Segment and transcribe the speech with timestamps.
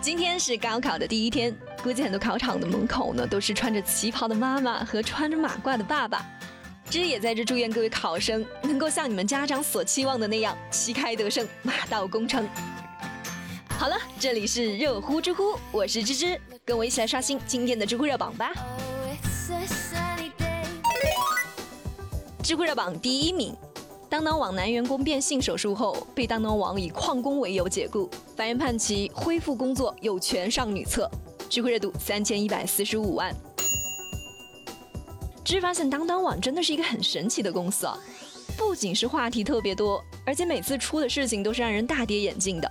[0.00, 6.24] 今天是高考的第一天，估计很多考场的门口呢都是穿着旗袍的妈妈和穿着马褂的爸爸。
[6.88, 12.48] 芝也在这祝愿各位考生能够像你们家长所期望的那样旗开得胜，马到功成。
[13.68, 18.52] 好了，这里是热乎知乎，我是芝芝，跟我一起来刷新今天的知乎热榜吧。
[22.42, 23.56] 知乎热榜第一名。
[24.08, 31.10] 当当网男员工变性手术后，被当当网以旷工为由解雇，法院判其恢复工作有权上女厕。
[31.48, 33.34] 知乎热度三千一百四十五万。
[35.44, 37.96] 只发现当当网真的是一个很神奇的公司啊！
[38.56, 42.70] 不仅是话题特别多，而且每次出的事情都是让人大跌眼镜的。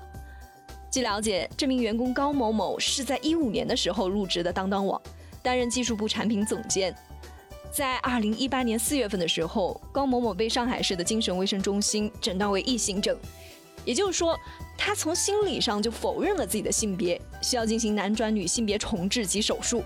[0.91, 5.01] 据了解，这名员工高某某是在一五年的时候入职的当当网，
[5.41, 6.93] 担任技术部产品总监。
[7.75, 13.17] 在二零一八年四月份的时候，高某某被上海市的精神卫生中心诊断为异性症，
[13.83, 14.39] 也就是说，
[14.77, 19.83] 他从心理上就否认了自己的性别，需要进行男转女性别重置及手术。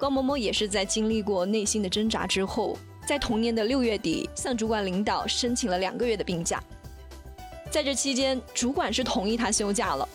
[0.00, 6.60] 高某某也是在经历过内心的挣扎之后，在同年的六月底向主管领导申请了两个月的病假。
[7.70, 10.08] 在这期间，主管是同意他休假了，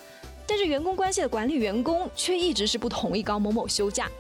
[0.46, 4.12] 但是员工关系的管理员工却一直是不同意高某某休假。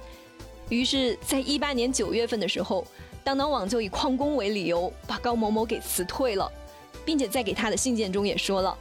[0.69, 2.85] 于是，在一八年九月份的时候，
[3.23, 6.52] 当当网就以旷工为理由把高某某给辞退了，
[7.05, 8.75] 并且在给他的信件中也说了，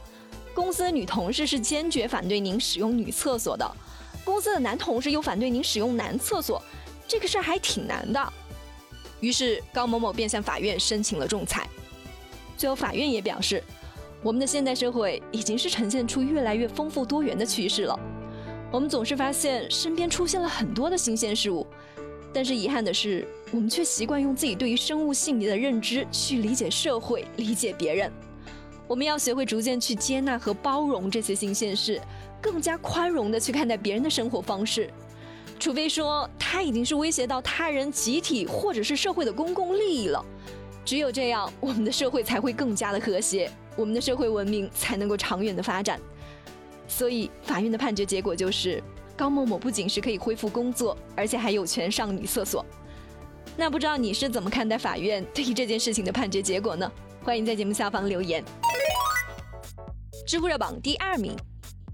[0.53, 3.69] 公司的女同事是坚决反对您使用女厕所的，
[4.23, 6.61] 公司的男同事又反对您使用男厕所，
[7.07, 8.33] 这个事儿还挺难的。
[9.19, 11.67] 于是高某某便向法院申请了仲裁，
[12.57, 13.63] 最后法院也表示，
[14.23, 17.99] 我们的现代社会已经是呈现出越来越丰富多元的趋势了。
[18.71, 21.65] 我们总是发现身边出现了很多的新鲜事物，
[22.35, 28.11] 但是遗憾的是，我们却习惯用自己对于生物性别的认知去理解社会、理解别人。
[28.89, 31.97] 我们要学会逐渐去接纳和包容这些新鲜事，
[32.41, 34.89] 更加宽容地去看待别人的生活方式。
[35.57, 40.23] 除非说他已经是威胁到他人、集体或者是社会的公共利益了，
[40.83, 45.97] 只有这样，我们的社会才会更加的和谐，我们的社会文明才能够长远的发展。
[46.85, 48.83] 所以，法院的判决结果就是，
[49.17, 52.65] 高某某不仅是可以恢复工作，而且还有权上女厕所。
[53.55, 56.91] 那不知道你是怎么看待法院对于这件事情的判决结果呢？
[57.23, 58.43] 欢迎在节目下方留言。
[60.27, 61.33] 知乎热榜第二名，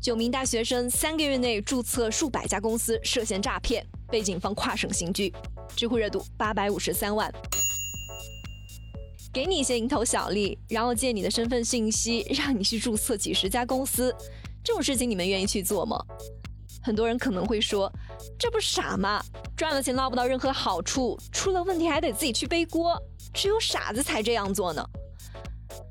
[0.02, 5.32] 九名大学生三个月内注册数百家公司涉嫌诈骗，被警方跨省刑拘。
[5.76, 7.32] 知乎热度八百五十三万。
[9.32, 14.14] 给你一些蝇头小利，然后借你的身份信息，让你去注册几十家公司。
[14.64, 16.04] 这种事情你们愿意去做吗？
[16.84, 17.92] 很多人可能会说，
[18.40, 19.24] 这不傻吗？
[19.56, 23.00] 赚了钱捞不到任何好处，出了问题还得自己去背锅，
[23.34, 24.84] 只有傻子才这样做呢。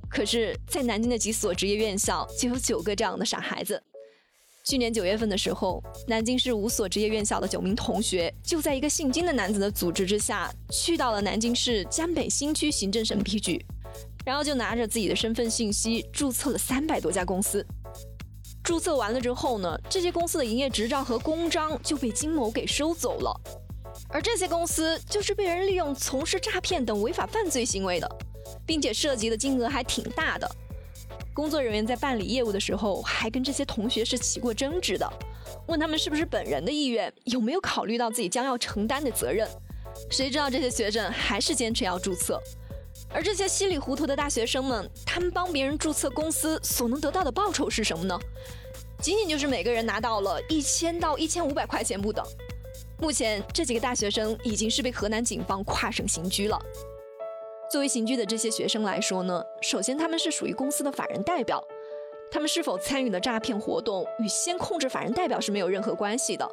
[0.08, 3.80] 可是，在南京的几所职业院校就有九个这样的傻孩子。
[4.64, 13.64] 去年九月份的时候，南京市五所职业院校的九名同学就在一个姓金的男子的组织之下，去到了南京市江北新区行政审批局，
[14.24, 17.64] 然后就拿着自己的身份信息注册了三百多家公司。
[18.70, 23.40] 注册完了之后呢，这些公司的营业执照和公章就被金某给收走了，
[24.08, 28.08] 而这些公司就是被人利用从事诈骗等违法犯罪行为的，
[28.64, 30.48] 并且涉及的金额还挺大的。
[31.34, 35.12] 工作人员在办理业务的时候，还跟这些同学是起过争执的，
[35.66, 39.48] 问他们是不是本人的意愿，有没有考虑到自己将要承担的责任。
[40.12, 42.40] 谁知道这些学生还是坚持要注册。
[43.12, 48.16] 而这些稀里糊涂的大学生们，他们帮别人注册公司所能得到的报酬是什么呢？
[49.00, 52.24] 仅仅就是每个人拿到了一千到一千五百块钱不等。
[52.98, 56.60] 目前这几个大学生已经是被河南警方跨省刑拘了。
[57.70, 61.62] 作为刑拘的这些学生来说呢，首先他们是属于公司的法人代表，
[62.30, 66.46] 他们是否参与了诈骗活动与先控制法人代表是没有任何关系的。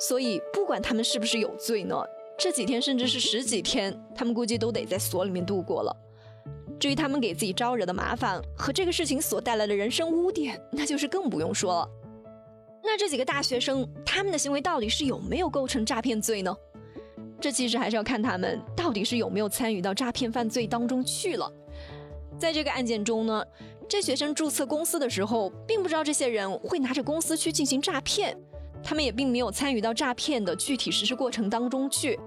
[0.00, 1.96] 所以不管他们是不是有罪呢？
[2.38, 5.94] 这几天甚至是十几天，他们估计都得在所里面度过了。
[6.78, 11.88] 至于他们给自己招惹的麻烦和这个事情所带来的人生污点，那就是更不用说了。
[12.82, 16.56] 那这几个大学生，他们的行为到底是有没有构成诈骗罪呢？
[17.40, 21.52] 这其实还是要看他们到底是有没有参与到诈骗犯罪当中去了。
[22.38, 23.44] 在这个案件中呢，
[23.88, 28.36] 这学生注册公司的时候，并不知道这些人会拿着公司去进行诈骗。
[28.82, 32.18] 他们也并没有参与到诈骗的具体实施过程当中去，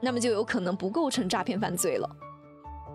[0.00, 2.08] 那么就有可能不构成诈骗犯罪了。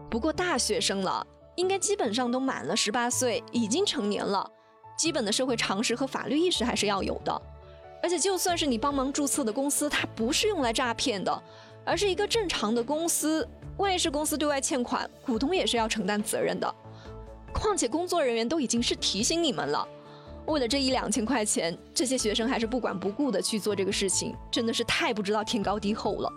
[0.10, 1.26] 不过大学生了，
[1.56, 4.50] 应该基本上都满了十八岁，已经成年了，
[4.98, 7.42] 基本的社会常识和法律意识还是要有的。
[8.02, 11.44] 而且就算是你帮忙注册的公司，它不是用来诈骗的，
[11.84, 16.74] 而是一个正常的公司，万一是公司对外欠款，股东也是要承担责任的。
[17.54, 19.86] 况且工作人员都已经是提醒你们了。
[20.46, 26.32] 为了这一两千块钱，这些学生还是不管不顾的去做这个事情，真的是太不知道天高地厚了。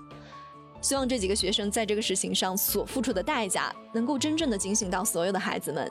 [0.81, 5.91] 希望这几个学生在这个事情上所付出的代价，能够真正的警醒到所有的孩子们。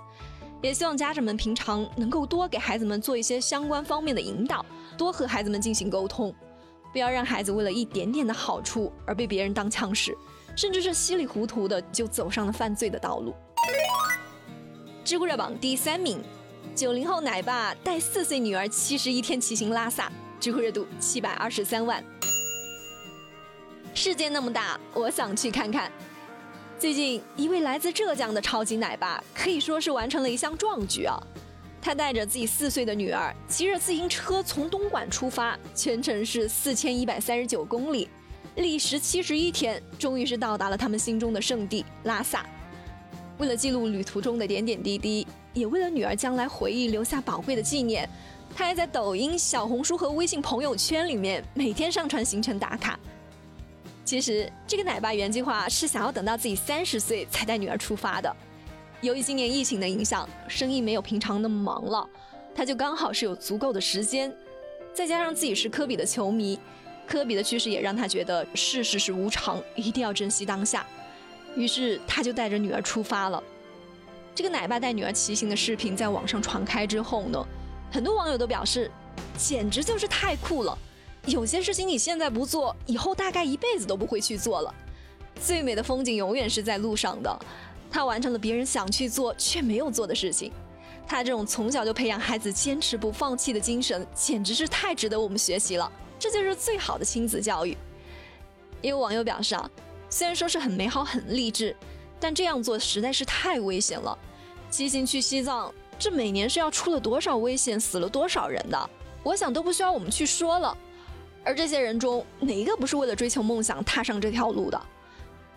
[0.61, 4.65] 也希望家长们平常能够多给孩子们做一些相关方面的引导，
[4.97, 6.33] 多和孩子们进行沟通，
[6.91, 10.17] 不要让孩子为了一点点的好处而被别人当枪使，
[10.57, 13.33] 甚至是稀里糊涂的就走上了犯罪的道路。
[15.05, 16.21] 知乎热榜第三名。
[16.75, 22.03] 九零后奶爸带四岁女儿七十一天骑行拉萨，知乎热度七百二十三万。
[23.93, 25.91] 世界那么大，我想去看看。
[26.77, 31.21] 最近，一位来自浙江的超级奶爸可以说是完成了一项壮举啊！
[31.81, 38.07] 他带着自己四岁的女儿，骑着自行车从东莞出发，全程是四千一百三十九公里，
[38.55, 42.45] 历时七十一天，终于是到达了他们心中的圣地拉萨。
[43.37, 45.27] 为了记录旅途中的点点滴滴。
[45.51, 48.07] 也为了女儿将来回忆留下宝贵的纪念，
[48.55, 52.97] 他还在抖音、小红书和微信朋友圈里面每天上传行程打卡。
[54.09, 58.35] 其实这个奶爸原计划是想要等到自己三十岁才带女儿出发的。
[59.01, 62.09] 由于今年疫情的影响，生意没有平常那么忙了，
[62.55, 64.35] 他就刚好是有足够的时间，
[64.95, 66.59] 再加上自己是科比的球迷，
[67.05, 70.83] 科比的去世也让他觉得世事是无常，一定要珍惜当下。
[71.55, 73.43] 于是他就带着女儿出发了。
[74.33, 77.45] 这个奶爸带女儿骑行的视频在网上传开之后呢，
[77.91, 78.89] 很多网友都表示，
[79.37, 80.75] 简直就是太酷了。
[81.29, 84.73] 有些事情你现在不做，以后大概一辈子都不会去做了。
[85.41, 87.39] 最美的风景永远是在路上的。
[87.91, 90.51] 他完成了别人想去做却没有做的事情。
[91.07, 95.91] 他这种从小就培养孩子坚持不放弃的精神，简直是太值得我们学习了。
[96.19, 97.75] 这就是最好的亲子教育。
[98.81, 99.69] 也有网友表示啊，
[100.09, 101.75] 虽然说是很美好、很励志，
[102.19, 104.17] 但这样做实在是太危险了。
[104.69, 108.89] 骑行去西藏，这每年是要出了多少危险，死了多少人的？
[109.23, 110.77] 我想都不需要我们去说了。
[111.43, 114.81] 而这些人中，哪一个不是为了追求梦想踏上这条路的？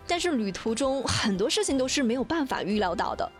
[0.07, 3.31] 但是旅途中很多事情都是没有办法预料到的，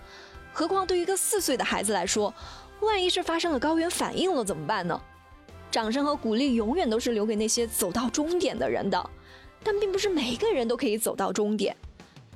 [0.54, 2.34] 何况对于一个四岁的孩子来说，
[2.81, 5.01] 万一是发生了高原反应了怎么办呢？
[5.72, 9.10] 掌声和鼓励永远都是留给那些走到终点的人的，
[9.63, 11.75] 但并不是每一个人都可以走到终点。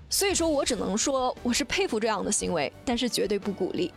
[0.09, 3.93] 所以说我只能说我是佩服这样的行为，但是绝对不鼓励。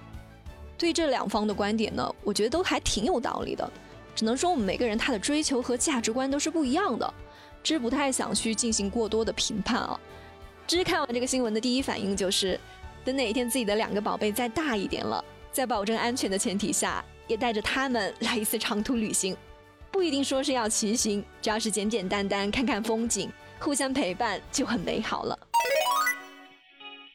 [0.76, 3.72] 对这两方的观点呢，我觉得都还挺有道理的。
[4.20, 7.14] 只能说我们每个人他的追求和价值观都是不一样的，
[7.62, 9.98] 芝不太想去进行过多的评判啊。
[10.66, 12.60] 芝看完这个新闻的第一反应就是，
[13.02, 19.34] 等哪一天自己的两个宝贝再大一点了，在保证安全的前提下，也带着他们来一次长途旅行。
[19.90, 25.38] 不一定说是要骑行，只要是简简单单看看风景，互相陪伴就很美好了。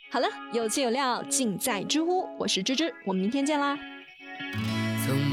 [0.10, 3.78] 好了，有趣有料尽在知乎，我是芝芝，我们明天见啦。